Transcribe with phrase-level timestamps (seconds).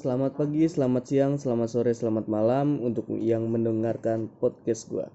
[0.00, 5.12] Selamat pagi, selamat siang, selamat sore, selamat malam untuk yang mendengarkan podcast gua.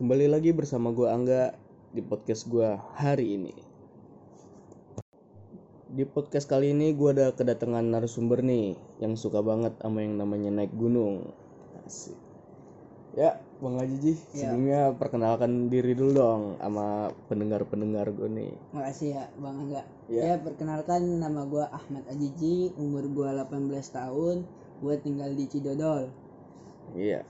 [0.00, 1.52] Kembali lagi bersama gua Angga
[1.92, 3.52] di podcast gua hari ini.
[5.92, 8.72] Di podcast kali ini gua ada kedatangan narasumber nih
[9.04, 11.28] yang suka banget sama yang namanya naik gunung.
[11.84, 12.16] Asik.
[13.12, 14.48] Ya, Bang Haji Ji, Ya.
[14.48, 18.52] sebelumnya perkenalkan diri dulu dong sama pendengar-pendengar gue nih.
[18.72, 19.84] Makasih ya Bang Angga.
[20.10, 20.34] Ya.
[20.34, 24.42] Ya, perkenalkan nama gua Ahmad Ajiji, umur gua 18 tahun,
[24.82, 26.10] gua tinggal di Cidodol.
[26.98, 27.22] Iya.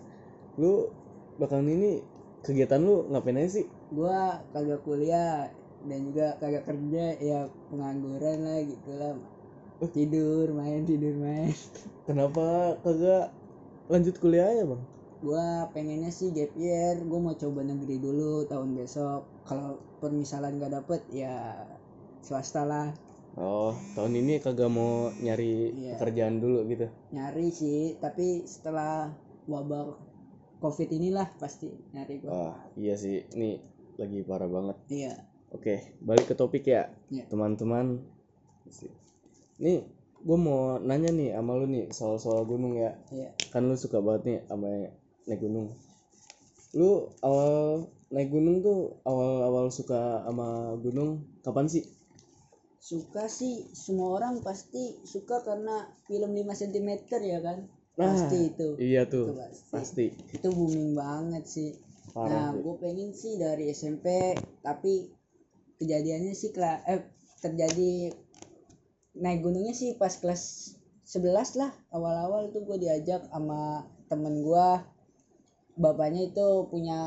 [0.57, 0.89] Lu
[1.37, 1.93] bakalan ini
[2.41, 3.67] kegiatan lu ngapain aja sih?
[3.93, 5.53] Gua kagak kuliah
[5.85, 9.15] dan juga kagak kerja, ya pengangguran lah gitu lah.
[9.93, 11.53] Tidur, main, tidur, main.
[12.09, 13.37] Kenapa kagak
[13.93, 14.83] lanjut kuliah aja, Bang?
[15.21, 19.29] Gua pengennya sih gap year, gua mau coba negeri dulu tahun besok.
[19.45, 21.63] Kalau permisalan gak dapet ya
[22.23, 22.89] swasta lah.
[23.33, 25.97] Oh, tahun ini kagak mau nyari Iya.
[25.97, 26.87] pekerjaan dulu gitu.
[27.17, 29.09] Nyari sih, tapi setelah
[29.49, 29.97] wabah
[30.61, 32.31] covid inilah pasti nyari gua.
[32.31, 33.25] Wah, iya sih.
[33.33, 33.57] Ini
[33.97, 34.77] lagi parah banget.
[34.93, 35.13] Iya.
[35.53, 36.93] Oke, balik ke topik ya.
[37.09, 37.29] Iya.
[37.29, 38.05] Teman-teman.
[39.61, 39.85] Nih,
[40.23, 42.95] gue mau nanya nih sama lu nih soal-soal gunung ya.
[43.11, 43.33] Iya.
[43.49, 44.69] Kan lu suka banget nih sama
[45.29, 45.73] naik gunung.
[46.77, 51.85] Lu awal naik gunung tuh awal-awal suka sama gunung kapan sih?
[52.83, 56.91] Suka sih semua orang pasti suka karena film 5 cm
[57.23, 57.71] ya kan?
[57.95, 58.75] Nah, pasti itu.
[58.75, 59.71] Iya Itu tuh, pasti.
[59.71, 60.07] pasti.
[60.35, 61.71] Itu booming banget sih.
[62.11, 62.51] Parah.
[62.51, 65.15] nah, gue pengen sih dari SMP tapi
[65.81, 67.09] kejadiannya sih kela eh
[67.41, 68.13] terjadi
[69.17, 70.75] naik gunungnya sih pas kelas
[71.09, 74.69] 11 lah awal-awal tuh gue diajak sama temen gue
[75.81, 77.01] bapaknya itu punya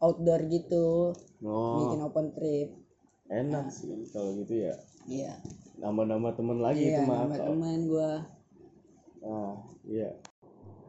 [0.00, 1.12] outdoor gitu
[1.44, 2.68] Oh, bikin open trip
[3.28, 4.74] enak sih kalau gitu ya.
[5.08, 5.32] Iya
[5.74, 7.24] Nama-nama temen lagi itu iya mah.
[7.24, 8.10] nama kalau- temen gue
[9.18, 10.10] Ah, iya.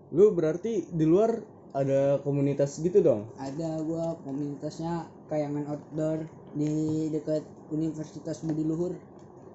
[0.09, 3.25] Lu berarti di luar ada komunitas gitu dong?
[3.37, 6.69] ada gua komunitasnya kayangan outdoor di
[7.09, 8.93] dekat Universitas Budi Luhur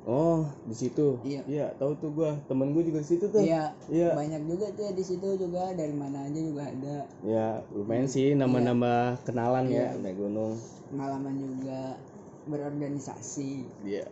[0.04, 1.16] Oh, di situ.
[1.22, 1.40] Iya.
[1.44, 2.36] Iya, tahu tuh gua.
[2.44, 3.40] Temen gua juga di situ tuh.
[3.40, 4.12] iya Iya.
[4.12, 8.34] banyak juga tuh ya di situ juga dari mana aja juga ada Ya, lumayan sih
[8.34, 8.92] nama-nama
[9.22, 10.02] kenalan ya Iya.
[10.02, 10.54] naik gunung.
[10.86, 11.98] pengalaman juga
[12.44, 13.50] berorganisasi
[13.82, 14.04] Iya.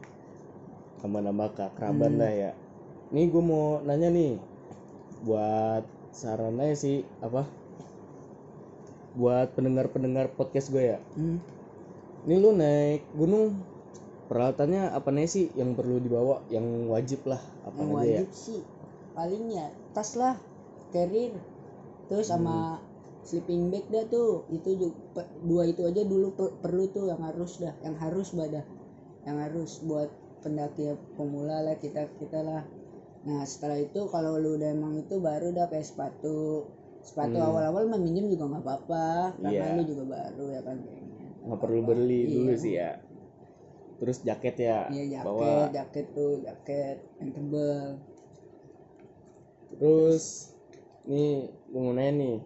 [1.03, 2.21] Nama-nama keakraban Hmm.
[2.23, 2.51] lah ya.
[3.13, 4.39] Nih gua mau nanya nih
[5.23, 7.45] buat saran aja sih apa?
[9.13, 10.99] Buat pendengar-pendengar podcast gue ya.
[11.15, 11.39] hmm.
[12.23, 13.59] Ini lu naik gunung
[14.31, 17.97] peralatannya apa nih sih yang perlu dibawa yang wajib lah apa yang ya?
[18.25, 18.61] wajib sih
[19.13, 20.41] paling ya tas lah
[20.89, 21.37] carrier
[22.09, 22.83] terus sama Hmm.
[23.29, 27.61] sleeping bag dah tuh itu juga dua itu aja dulu per- perlu tuh yang harus
[27.61, 28.65] dah yang harus badah
[29.29, 30.09] yang harus buat
[30.45, 30.85] pendaki
[31.17, 32.63] pemula lah kita kita lah
[33.27, 36.67] nah setelah itu kalau lu udah emang itu baru dah kayak sepatu
[37.03, 37.47] sepatu Hmm.
[37.49, 39.07] awal-awal mah minjem juga nggak apa-apa
[39.43, 39.77] karena Iya.
[39.79, 40.77] lu juga baru ya kan
[41.47, 42.35] nggak perlu beli Iya.
[42.35, 42.91] dulu sih ya.
[44.03, 45.71] Terus jaket ya, iya jaket bawa.
[45.71, 47.79] jaket tuh jaket yang tebel
[49.73, 50.25] Terus
[51.09, 52.37] nih gue mau nanya nih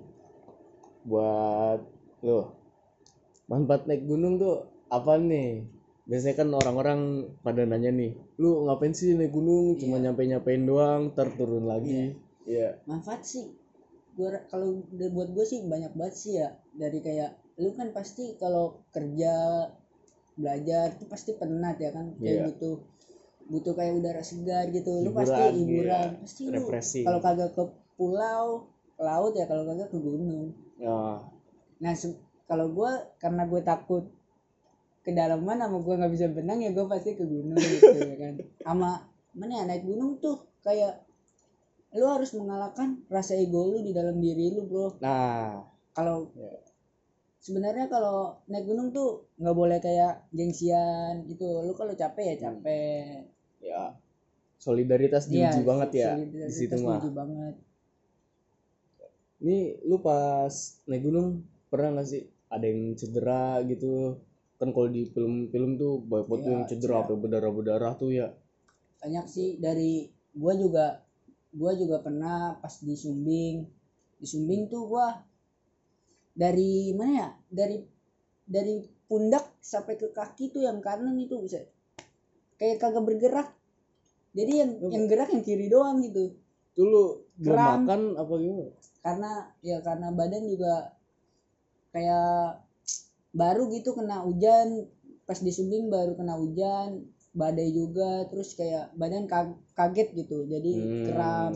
[1.07, 1.81] buat
[2.27, 2.41] lo
[3.51, 4.55] manfaat naik gunung tuh
[4.91, 5.51] apa nih?
[6.06, 7.00] Biasanya kan orang-orang
[7.43, 9.75] pada nanya nih, lu ngapain sih naik gunung?
[9.75, 10.11] Cuma Iya.
[10.11, 12.15] nyampe nyampein doang, ntar turun lagi.
[12.47, 12.78] Iya.
[12.87, 13.43] manfaat sih
[14.15, 18.87] gua kalau buat gue sih banyak banget sih ya dari kayak lu kan pasti kalau
[18.95, 19.66] kerja
[20.39, 22.45] belajar tuh pasti penat ya kan kayak Iya.
[22.55, 22.77] butuh
[23.50, 25.50] butuh kayak udara segar gitu lu Hiburan, pasti iya.
[25.59, 26.62] hiburan pasti lu
[27.03, 27.62] kalau kagak ke
[27.99, 28.47] pulau
[28.95, 31.19] ke laut ya kalau kagak ke gunung Nah,
[31.83, 31.93] nah
[32.47, 34.05] kalau gua karena gue takut
[35.06, 38.34] kedalaman sama gua nggak bisa berenang ya gue pasti ke gunung gitu ya kan.
[38.67, 38.91] Sama
[39.39, 41.06] mana ya naik gunung tuh kayak
[41.94, 44.99] lu harus mengalahkan rasa ego lu di dalam diri lu bro.
[44.99, 45.62] Nah,
[45.95, 46.50] kalau Ya.
[47.39, 51.47] sebenarnya kalau naik gunung tuh nggak boleh kayak gengsian gitu.
[51.62, 53.31] Lu kalau capek ya capek.
[53.62, 53.95] Ya.
[54.59, 56.98] Solidaritas diuji Iya, banget ya di situ mah.
[57.15, 57.54] banget.
[59.47, 60.51] Nih lu pas
[60.91, 64.16] naik gunung pernah gak sih ada yang cedera gitu?
[64.57, 67.01] Kan kalau di film-film tuh banyak banget Iya, yang cedera iya.
[67.05, 68.29] sampai berdarah-berdarah tuh ya.
[68.97, 70.87] banyak sih dari gua juga
[71.53, 73.63] gua juga pernah pas di Sumbing
[74.17, 75.21] di Sumbing tuh gua
[76.33, 77.77] dari mana ya dari
[78.43, 78.75] dari
[79.07, 81.63] pundak sampai ke kaki tuh yang kanan itu bisa
[82.57, 83.49] kayak kagak bergerak
[84.33, 86.33] jadi yang Lu- yang gerak yang kiri doang gitu
[86.73, 87.05] Tuh lu
[87.39, 88.69] belum makan apa gimana?
[89.01, 89.31] karena
[89.61, 90.93] ya karena badan juga
[91.89, 92.65] kayak
[93.36, 94.88] baru gitu kena hujan
[95.22, 100.72] pas di Sumbing baru kena hujan badai juga terus kayak badan ka- kaget gitu jadi
[100.72, 101.04] Hmm.
[101.06, 101.53] kram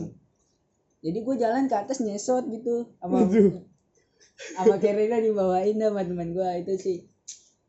[1.01, 3.25] jadi gue jalan ke atas nyesot gitu sama
[4.55, 6.97] sama Kerina dibawain sama teman gue itu sih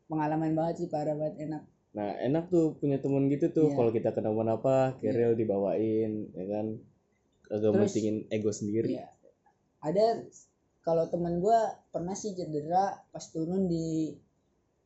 [0.05, 1.63] pengalaman banget sih parah banget enak
[1.93, 3.75] Nah enak tuh punya temen gitu tuh Iya.
[3.75, 6.65] kalau kita kenapa-napa keril dibawain ya kan
[7.43, 8.97] kagak Terus- mentingin ego sendiri.
[8.97, 9.13] Iya.
[9.77, 10.25] ada
[10.83, 11.59] kalau teman gue
[11.89, 14.11] pernah sih cedera pas turun di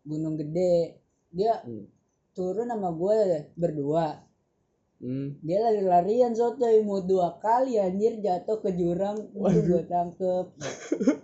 [0.02, 1.86] Gunung Gede dia Hmm.
[2.32, 3.18] turun sama gue
[3.54, 4.24] berdua
[4.98, 5.38] Hmm.
[5.42, 10.46] dia lari-larian sotoy mau dua kali anjir jatuh ke jurang itu gue tangkep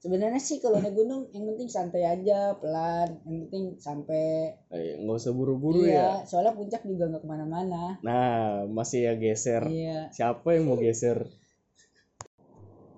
[0.00, 5.16] sebenarnya sih kalau naik gunung yang penting santai aja pelan yang penting sampai Eh, nggak
[5.16, 5.88] usah buru-buru ya.
[5.88, 8.28] iya soalnya puncak juga nggak ke mana-mana Nah
[8.68, 9.64] masih ya geser.
[9.66, 11.24] iya Siapa yang mau geser?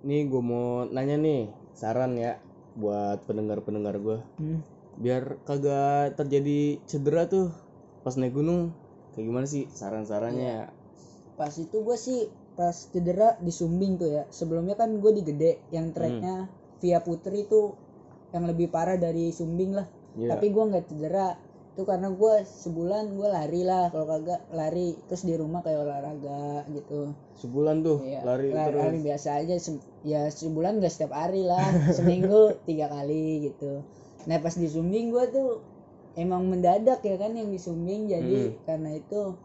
[0.05, 2.37] Nih gue mau nanya nih saran ya
[2.77, 4.61] buat pendengar-pendengar gue Hmm.
[4.97, 7.53] biar kagak terjadi cedera tuh
[8.05, 8.73] pas naik gunung.
[9.17, 10.69] Kayak gimana sih saran-sarannya?
[11.37, 14.25] pas itu gue sih pas cedera di Sumbing tuh ya.
[14.33, 16.49] Sebelumnya kan gue di Gede yang treknya
[16.81, 17.77] via Putri tuh
[18.33, 19.89] yang lebih parah dari Sumbing lah.
[20.17, 20.33] Iya.
[20.33, 21.37] tapi gue nggak cedera
[21.77, 26.65] itu karena gue sebulan gue lari lah kalau kagak lari terus di rumah kayak olahraga
[26.73, 28.81] gitu Sebulan tuh Iya, lari lari, terus.
[28.81, 33.85] lari biasa aja Se- ya sebulan gak setiap hari lah seminggu tiga kali gitu
[34.25, 35.61] nah pas di Sumbing gue tuh
[36.15, 39.37] emang mendadak ya kan yang di Sumbing jadi karena itu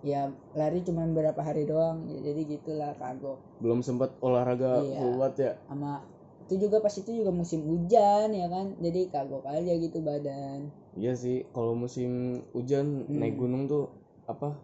[0.00, 5.12] ya lari cuma beberapa hari doang ya, jadi gitulah kagok Belum sempat olahraga Iya.
[5.12, 5.52] watt ya.
[5.66, 6.00] sama
[6.46, 11.12] itu juga pas itu juga musim hujan ya kan jadi kagok aja gitu badan Iya
[11.12, 12.08] sih, kalau musim
[12.50, 13.20] hujan Hmm.
[13.20, 13.92] naik gunung tuh
[14.24, 14.56] apa?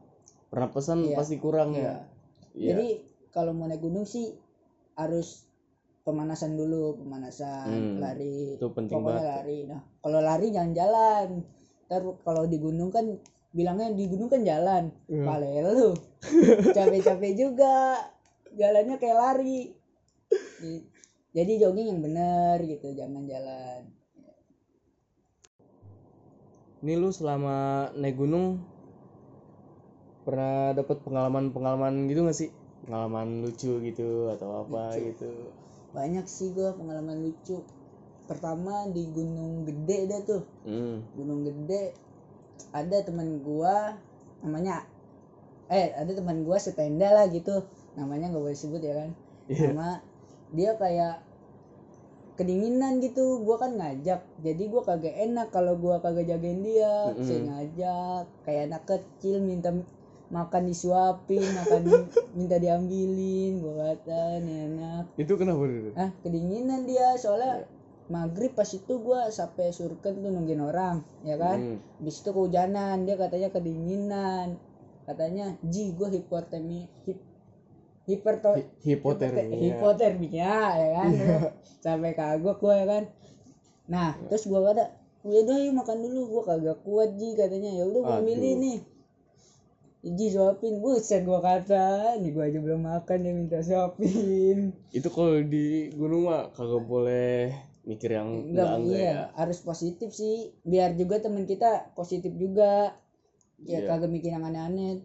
[0.49, 1.17] Pernapasan Iya.
[1.19, 1.83] pasti kurang Iya.
[1.83, 1.95] ya.
[2.53, 2.69] Iya.
[2.71, 2.89] jadi
[3.29, 4.33] kalau mau naik gunung sih
[4.95, 5.45] harus
[6.01, 9.33] pemanasan dulu pemanasan Hmm, lari itu penting pokoknya banget.
[9.35, 11.29] lari nah kalau lari jangan jalan
[11.85, 13.07] ntar kalau di gunung kan
[13.51, 15.23] bilangnya di gunung kan jalan Iya.
[15.23, 15.91] pale lu
[16.77, 18.01] capek-capek juga
[18.53, 19.73] jalannya kayak lari
[20.59, 20.85] Di-
[21.33, 23.83] jadi jogging yang bener gitu jangan jalan
[26.83, 27.55] Ini lu selama
[27.95, 28.59] naik gunung
[30.27, 32.51] pernah dapat pengalaman-pengalaman gitu gak sih?
[32.83, 35.15] Pengalaman lucu gitu atau apa Lucu.
[35.15, 35.31] gitu.
[35.93, 37.63] banyak sih gua pengalaman lucu
[38.25, 41.05] pertama di Gunung Gede dah tuh Hmm.
[41.15, 41.95] Gunung Gede
[42.73, 43.95] ada teman gua
[44.41, 44.83] namanya
[45.69, 47.63] eh ada teman gua setenda lah gitu
[47.95, 49.11] namanya nggak boleh sebut ya kan
[49.47, 49.71] Iya.
[49.71, 49.89] sama
[50.53, 51.25] dia kayak
[52.33, 57.25] kedinginan gitu gua kan ngajak jadi gua kagak enak kalau gua kagak jagain dia Mm-mm.
[57.25, 59.69] saya ngajak kayak anak kecil minta
[60.33, 61.83] makan disuapin makan
[62.39, 65.93] minta diambilin gua kata "Nih enak Itu kenapa itu?
[65.93, 67.69] ah kedinginan dia soalnya
[68.09, 71.79] maghrib pas itu gua sampai surken tuh nungguin orang ya kan Hmm.
[72.03, 74.59] Habis itu kehujanan, dia katanya kedinginan.
[75.07, 77.15] Katanya, "Ji, gue hipotermi hip,
[78.09, 79.59] hiperto Hi- Hipotermia.
[79.63, 81.13] hipotermia ya kan."
[81.85, 83.05] Sampai kagok gue ya kan.
[83.91, 84.89] Nah, terus gua kata,
[85.27, 87.71] "Ya udah yuk makan dulu, gua kagak kuat Ji," katanya.
[87.75, 88.23] Ya udah gua Aduh.
[88.23, 88.79] ambilin nih.
[90.03, 94.75] Ji suapin, buset gua kata, ini gua aja belum makan dia minta suapin.
[94.91, 97.55] Itu kalau di gunung mah kagak boleh
[97.87, 99.19] mikir yang Enggak, enggak enggak iya, ya.
[99.39, 100.51] harus positif sih.
[100.63, 102.95] Biar juga temen kita positif juga.
[103.63, 103.87] Ya Iya.
[103.95, 104.99] kagak mikir yang aneh-aneh.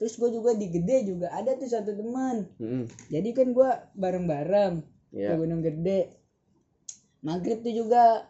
[0.00, 2.48] Terus gue juga di Gede juga ada tuh satu teman.
[2.56, 2.88] Hmm.
[3.12, 4.80] Jadi kan gua bareng-bareng
[5.12, 5.36] ke Iya.
[5.36, 6.08] Gunung Gede.
[7.20, 8.24] Maghrib tuh juga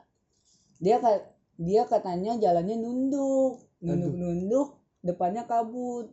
[0.77, 0.99] dia
[1.55, 6.11] dia katanya jalannya nunduk, nunduk-nunduk, depannya kabut.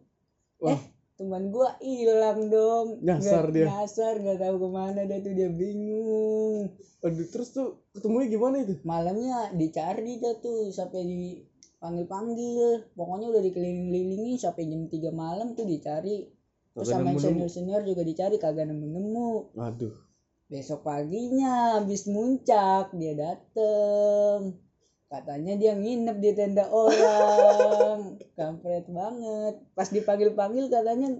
[0.62, 0.78] Wah.
[0.78, 0.82] Eh,
[1.18, 3.02] teman gua hilang dong.
[3.02, 3.66] Nyasar Nggak- dia.
[3.66, 6.70] Nyasar nggak tahu ke mana dah tuh dia bingung.
[7.02, 8.78] Aduh, terus tuh ketemunya gimana itu?
[8.84, 11.48] malamnya dicari dah tuh sampai dipanggil
[11.82, 16.26] panggil pokoknya udah dikeliling-kelilingi sampai jam 3 malam tuh dicari.
[16.74, 17.26] Terus sama nemu-nemu.
[17.26, 19.98] senior senior juga dicari kagak nemu nemu Aduh.
[20.46, 24.62] besok paginya habis muncak dia dateng.
[25.08, 28.20] Katanya dia nginep di tenda orang.
[28.38, 29.58] Kampret banget.
[29.74, 31.18] Pas dipanggil panggil katanya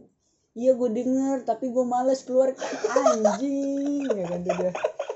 [0.58, 2.54] iya gue denger tapi gue males keluar.
[2.94, 4.72] Anjing ya kan tuh dia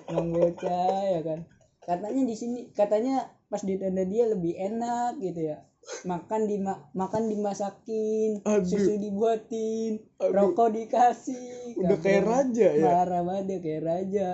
[0.10, 1.40] bocah ya kan.
[1.86, 5.60] Katanya di sini katanya pas di tenda dia lebih enak gitu ya
[6.08, 6.56] makan di
[6.96, 8.64] makan dimasakin Aduh.
[8.64, 10.56] susu dibuatin Aduh.
[10.56, 12.86] rokok dikasih Udah kayak raja ya.
[12.86, 14.28] marah banget kayak raja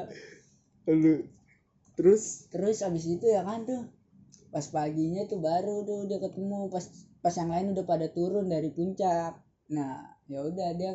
[0.85, 1.25] Aduh.
[1.97, 3.89] Terus terus abis itu ya kan tuh
[4.53, 6.85] pas paginya tuh baru tuh dia ketemu pas
[7.19, 9.33] pas yang lain udah pada turun dari puncak
[9.73, 10.93] nah ya udah dia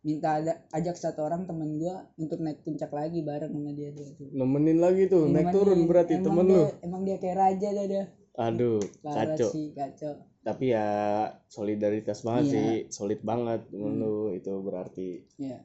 [0.00, 4.08] minta ada ajak satu orang temen gua untuk naik puncak lagi bareng sama dia tuh
[4.14, 4.28] tuh.
[4.30, 6.64] nemenin lagi tuh naik turun berarti emang temen dia, lu.
[6.80, 9.50] emang dia kayak raja dah dia Aduh, parah kacau.
[9.50, 10.86] sih kacau Tapi ya
[11.46, 12.52] solidaritas banget Iya.
[12.54, 14.00] sih, solid banget temen Hmm.
[14.00, 15.10] lu itu berarti.
[15.36, 15.60] ya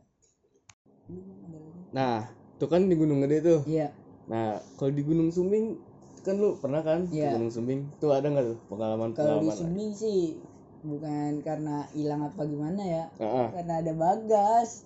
[1.92, 3.94] nah itu kan di Gunung Gede tuh iya
[4.25, 5.77] nah kalau di Gunung Sumbing
[6.20, 7.38] kan lu pernah kan ke Iya.
[7.38, 10.42] Gunung Sumbing tuh ada nggak tuh pengalaman kalau di Sumbing sih
[10.86, 13.04] bukan karena hilang apa gimana ya.
[13.18, 13.50] Ah.
[13.51, 14.86] karena ada bagas.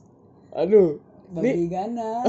[0.56, 0.98] Aduh.
[1.30, 2.26] Babi ganas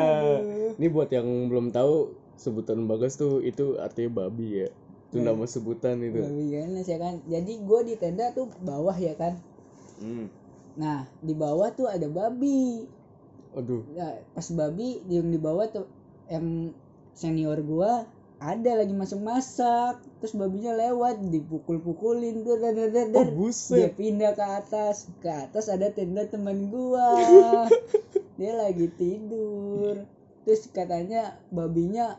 [0.80, 4.68] ini buat yang belum tahu sebutan bagas tuh itu artinya babi ya.
[5.12, 5.28] Itu Iya.
[5.28, 6.24] nama sebutan itu.
[6.24, 7.20] Babi ganas ya kan?
[7.28, 9.36] Jadi gue di tenda tuh bawah ya kan?
[10.00, 10.26] Hmm.
[10.72, 12.88] nah di bawah tuh ada babi.
[13.52, 13.84] Aduh.
[13.92, 15.84] Nah, pas babi yang di bawah tuh
[16.32, 16.72] yang
[17.12, 18.08] senior gua
[18.42, 24.42] ada lagi masak-masak terus babinya lewat dipukul-pukulin tuh dar, dar, dar, oh dia pindah ke
[24.42, 27.70] atas ke atas ada tenda teman gua.
[28.40, 30.02] Dia lagi tidur.
[30.42, 32.18] Terus katanya babinya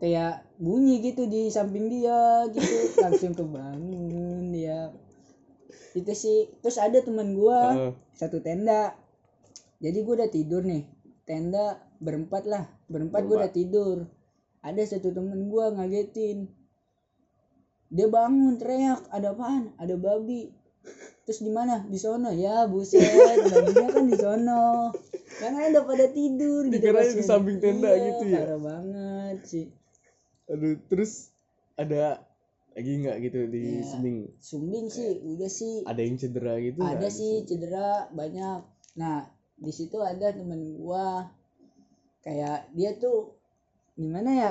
[0.00, 2.72] kayak bunyi gitu di samping dia gitu.
[3.04, 4.88] Langsung kebangun dia
[5.92, 6.48] itu sih.
[6.64, 8.96] Terus ada teman gua Ah, satu tenda.
[9.82, 10.88] Jadi gue udah tidur nih.
[11.28, 12.64] Tenda berempat lah.
[12.88, 14.08] Berempat gue udah tidur
[14.62, 16.46] ada satu temen gue ngagetin.
[17.92, 19.74] Dia bangun teriak ada apaan?
[19.76, 20.48] Ada babi.
[21.22, 21.84] Terus di mana?
[21.84, 22.32] Di sono.
[22.32, 23.02] Ya buset
[23.52, 24.90] babinya kan di sono.
[25.38, 28.40] Karena udah pada tidur gitu di samping tenda Iya, gitu ya?
[28.46, 29.66] parah banget sih.
[30.48, 31.32] Aduh terus
[31.74, 32.22] ada
[32.72, 33.84] lagi nggak gitu di Iya.
[33.84, 34.18] Sumbing?
[34.40, 35.74] Sumbing sih udah sih.
[35.84, 38.60] ada yang cedera gitu ada sih cedera banyak.
[38.96, 39.26] Nah
[39.58, 41.28] di situ ada temen gua.
[42.22, 43.34] Kayak dia tuh
[43.98, 44.50] gimana ya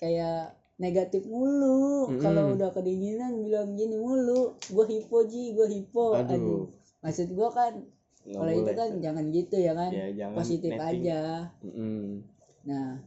[0.00, 2.08] kayak negatif mulu.
[2.08, 2.22] Mm-mm.
[2.24, 6.16] kalau udah kedinginan bilang gini mulu gua hipo ji gua hipo.
[6.16, 6.32] Aduh.
[6.34, 6.62] aduh,
[7.04, 7.72] maksud gua kan
[8.20, 11.02] kalau itu kan jangan gitu ya kan ya jangan positif netting.
[11.08, 11.20] aja.
[11.64, 12.24] Mm-mm.
[12.68, 13.00] nah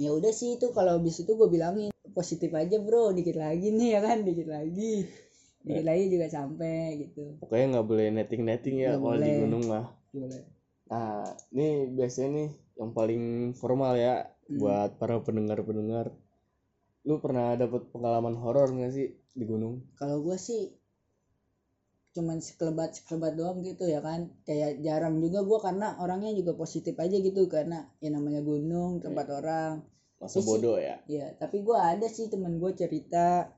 [0.00, 3.98] ya udah sih itu kalau habis itu gue bilangin positif aja bro dikit lagi nih
[3.98, 5.06] ya kan dikit lagi.
[5.62, 7.38] Dikit lagi juga sampai gitu.
[7.38, 9.86] Pokoknya nggak boleh netting netting ya kalau di gunung mah.
[10.10, 10.42] Boleh.
[10.90, 11.22] Nah
[11.54, 12.48] ini biasanya nih
[12.82, 14.58] yang paling formal ya Hmm.
[14.58, 16.10] buat para pendengar pendengar
[17.02, 19.82] lu pernah dapet pengalaman horor nggak sih di gunung?
[19.98, 20.70] Kalau gue sih
[22.12, 24.30] cuman sekelebat sekelebat doang gitu ya kan.
[24.46, 27.50] Kayak jarang juga gue karena orangnya juga positif aja gitu.
[27.50, 29.82] Karena ya namanya gunung tempat orang.
[30.22, 31.02] Masa bodoh ya?
[31.10, 33.50] Ya tapi gue ada sih temen gue cerita.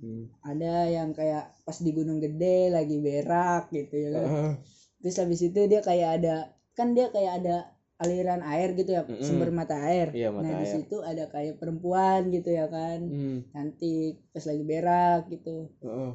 [0.00, 0.32] Hmm.
[0.40, 4.56] ada yang kayak pas di gunung gede lagi berak gitu ya kan.
[5.04, 6.36] Terus habis itu dia kayak ada
[6.72, 7.68] kan dia kayak ada
[8.00, 9.20] aliran air gitu ya Mm-mm.
[9.20, 13.52] sumber mata air Iya, mata nah di situ ada kayak perempuan gitu ya kan hmm.
[13.52, 16.10] cantik pas lagi berak gitu Heeh.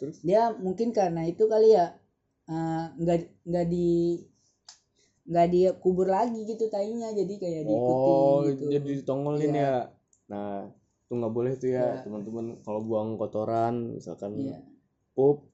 [0.00, 1.92] terus dia mungkin karena itu kali ya
[2.48, 4.16] eh, nggak nggak di
[5.28, 9.60] nggak dia kubur lagi gitu tainya jadi kayak diikutin oh gitu jadi ditongolin Iya.
[9.60, 9.74] ya
[10.32, 10.64] nah
[11.04, 12.00] itu nggak boleh tuh Iya.
[12.00, 14.64] ya teman-teman kalau buang kotoran misalkan Iya.
[15.12, 15.44] pup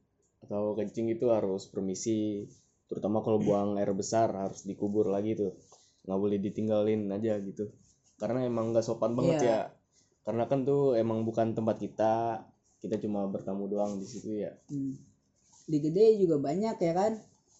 [0.46, 2.46] atau kencing itu harus permisi
[2.86, 5.56] terutama kalau buang air besar harus dikubur lagi tuh
[6.04, 7.72] nggak boleh ditinggalin aja gitu
[8.16, 9.48] karena emang nggak sopan banget Iya.
[9.48, 9.60] ya
[10.24, 12.44] karena kan tuh emang bukan tempat kita
[12.80, 14.96] kita cuma bertamu doang di situ ya Hmm.
[15.64, 17.12] di gede juga banyak ya kan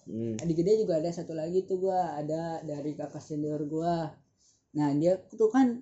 [0.06, 0.44] hmm.
[0.44, 4.12] di gede juga ada satu lagi tuh gua ada dari kakak senior gua
[4.74, 5.80] nah dia tuh kan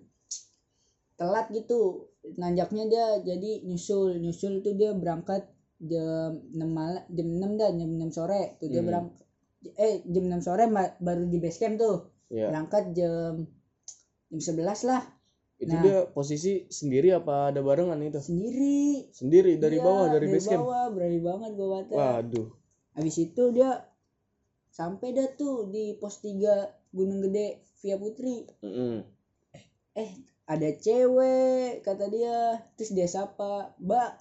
[1.18, 5.50] telat gitu nanjaknya dia jadi nyusul nyusul tuh dia berangkat
[5.82, 8.88] jam 6 malam jam 6 dah jam 6 sore tuh dia Hmm.
[8.90, 9.18] berangkat
[9.78, 10.64] eh jam 6 sore
[10.98, 11.96] baru di base camp tuh
[12.32, 13.44] ya berangkat jam
[14.32, 15.04] jam 11 lah.
[15.60, 15.82] Itu Nah.
[15.84, 18.18] dia posisi sendiri apa ada barengan itu?
[18.18, 19.06] Sendiri.
[19.14, 19.60] Sendiri?
[19.62, 20.64] Dari Iya, bawah dari, base camp?
[20.66, 22.48] bawah berani banget gua kata waduh.
[22.96, 23.70] Habis itu dia
[24.72, 28.42] sampai dah tuh di pos 3 Gunung Gede Via Putri.
[28.64, 29.04] Mm-mm.
[29.92, 30.10] eh
[30.48, 32.58] ada cewek kata dia.
[32.74, 34.18] Terus dia sapa mbak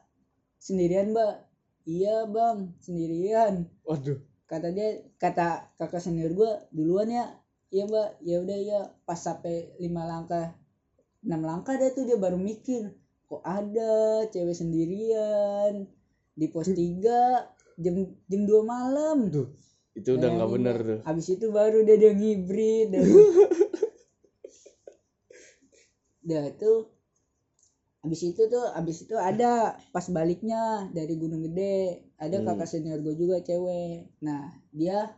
[0.60, 1.48] sendirian mbak?
[1.88, 3.65] Iya bang sendirian.
[3.82, 4.20] Waduh.
[4.46, 7.25] Kata dia kata kakak senior gua duluan ya
[7.72, 8.10] iya mbak.
[8.22, 8.82] Ya udah ya.
[9.08, 10.54] Pas sampai lima langkah
[11.25, 12.92] enam langkah dah tuh dia baru mikir
[13.30, 15.88] kok ada cewek sendirian?
[16.36, 16.80] Di pos 3
[17.80, 17.96] jam
[18.30, 19.18] jam 2 malam.
[19.32, 19.48] Duh,
[19.96, 21.00] itu udah nggak bener tuh.
[21.08, 23.04] Abis itu baru dia dia ngibrit dan
[26.28, 26.72] Dah itu
[28.01, 32.50] Abis itu tuh abis itu ada pas baliknya dari Gunung Gede ada Hmm.
[32.50, 34.10] kakak senior gue juga cewek.
[34.25, 35.13] Nah dia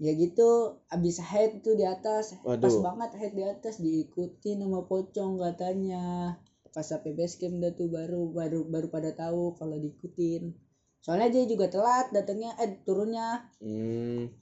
[0.00, 2.80] ya gitu abis head tuh di atas pas Waduh.
[2.80, 6.34] banget head di atas diikuti sama pocong katanya
[6.72, 10.56] pas sampai base camp dah tuh baru baru baru pada tahu kalau diikutin
[11.00, 14.32] soalnya dia juga telat datangnya eh turunnya Hmm,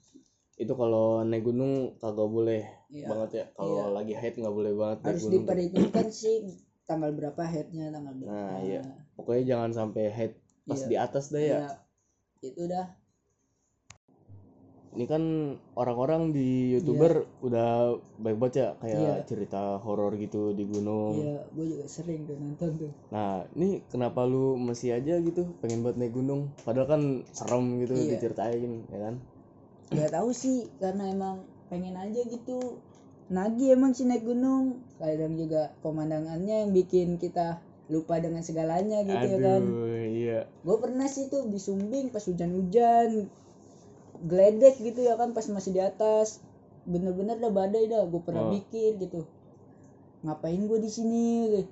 [0.55, 3.05] itu kalau naik gunung kagak boleh Iya.
[3.05, 3.45] banget ya.
[3.53, 6.41] Kalau lagi haid nggak boleh banget harus diperhitungkan sih
[6.83, 8.81] tanggal berapa headnya tanggal berapa Nah, iya.
[9.12, 10.33] Pokoknya jangan sampai haid
[10.65, 10.88] pas Iya.
[10.88, 11.59] di atas dah ya.
[11.59, 11.71] Iya.
[12.41, 12.87] itu dah
[14.88, 15.23] ini kan
[15.76, 19.14] orang-orang di youtuber udah baik banget ya kayak Iya.
[19.28, 21.12] cerita horor gitu di gunung.
[21.23, 22.92] Iya gue juga sering tuh nonton tuh.
[23.12, 26.49] Nah ini kenapa lu masih aja gitu pengen buat naik gunung?
[26.64, 27.02] Padahal kan
[27.37, 28.16] serem gitu Iya.
[28.16, 29.14] diceritain ya kan?
[29.92, 31.37] Nggak tahu sih karena emang
[31.68, 32.80] pengen aja gitu.
[33.28, 34.80] Nagih emang sih naik gunung.
[34.97, 37.61] Kadang juga pemandangannya yang bikin kita
[37.92, 39.62] lupa dengan segalanya gitu ya kan?
[39.64, 40.40] Aduh iya.
[40.64, 43.28] Gue pernah sih tuh di Sumbing pas hujan-hujan
[44.25, 46.42] geledek gitu ya kan pas masih di atas.
[46.88, 48.52] Bener-bener dah badai dah gue pernah Oh.
[48.52, 49.28] mikir gitu.
[50.18, 51.26] Ngapain gue di sini?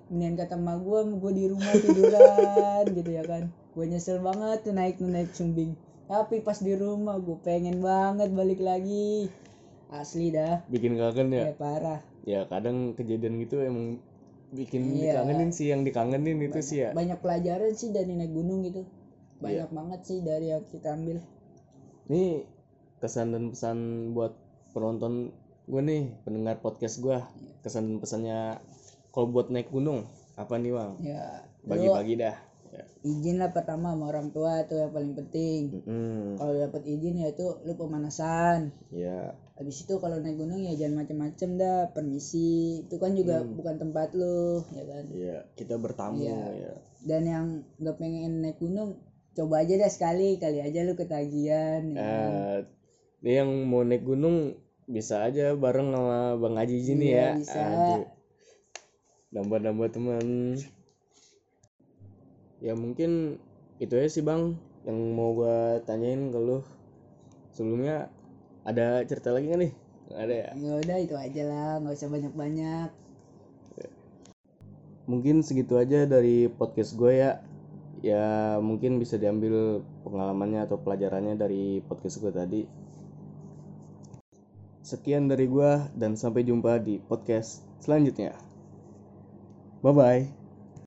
[0.06, 3.50] Kemudian kata emak gue gue di rumah tiduran gitu ya kan.
[3.74, 5.74] Gue nyesel banget tuh naik naik Sumbing.
[6.06, 9.26] Tapi pas di rumah gue pengen banget balik lagi.
[9.90, 10.62] Asli dah.
[10.70, 11.50] Bikin kangen ya?
[11.50, 12.00] Ya parah.
[12.22, 13.98] Ya kadang kejadian gitu emang
[14.54, 15.18] bikin Iya.
[15.22, 16.90] dikangenin sih yang dikangenin itu sih ya.
[16.94, 18.86] Banyak pelajaran sih dari naik gunung gitu.
[19.42, 21.18] Banyak banget sih dari yang kita ambil
[22.06, 22.46] Ini
[22.98, 23.78] kesan dan pesan
[24.12, 24.32] buat
[24.70, 25.34] penonton
[25.66, 27.18] gue nih, pendengar podcast gue.
[27.60, 28.38] Kesan dan pesannya
[29.10, 30.92] kalau buat naik gunung apa nih bang?
[31.02, 31.24] ya
[31.64, 32.36] Bagi-bagi dah.
[32.66, 32.82] Ya.
[33.00, 36.34] izin lah pertama sama orang tua tuh yang paling penting Mm-mm.
[36.36, 41.00] kalau dapat izin ya itu lu pemanasan Ya, habis itu kalau naik gunung ya jangan
[41.00, 46.42] macem-macem dah permisi itu kan juga bukan tempat lu ya kan ya kita bertamu Iya.
[46.58, 46.72] ya.
[47.06, 47.46] dan yang
[47.80, 48.98] nggak pengen naik gunung
[49.36, 52.64] coba aja dah sekali kali aja lu ketagihan ya
[53.20, 57.30] ini yang mau naik gunung bisa aja bareng sama bang Haji sini Iya, ya.
[57.42, 57.62] bisa.
[59.34, 60.26] Nambah-nambah teman.
[62.62, 63.42] Ya mungkin
[63.82, 64.54] itu aja sih bang
[64.86, 66.62] yang mau gua tanyain ke lu.
[67.50, 68.06] Sebelumnya
[68.62, 69.72] ada cerita lagi nggak nih?
[70.14, 70.48] Ada ya?
[70.54, 72.88] ya udah itu aja lah nggak usah banyak-banyak
[75.06, 77.42] Mungkin segitu aja dari podcast gue ya.
[78.06, 82.62] Ya mungkin bisa diambil pengalamannya atau pelajarannya dari podcast gue tadi.
[84.86, 88.38] Sekian dari gua dan sampai jumpa di podcast selanjutnya.
[89.82, 90.45] Bye bye.